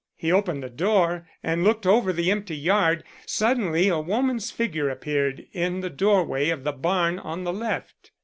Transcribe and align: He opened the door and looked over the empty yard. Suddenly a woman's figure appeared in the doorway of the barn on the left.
He 0.15 0.31
opened 0.31 0.63
the 0.63 0.69
door 0.71 1.27
and 1.43 1.63
looked 1.63 1.85
over 1.85 2.11
the 2.11 2.31
empty 2.31 2.55
yard. 2.57 3.03
Suddenly 3.27 3.87
a 3.87 3.99
woman's 3.99 4.49
figure 4.49 4.89
appeared 4.89 5.45
in 5.53 5.81
the 5.81 5.91
doorway 5.91 6.49
of 6.49 6.63
the 6.63 6.71
barn 6.71 7.19
on 7.19 7.43
the 7.43 7.53
left. 7.53 8.09